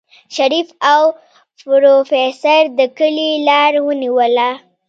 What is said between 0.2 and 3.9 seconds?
شريف او پروفيسر د کلي لار